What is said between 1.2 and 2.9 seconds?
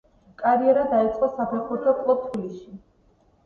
საფეხბურთო კლუბ „თბილისში“.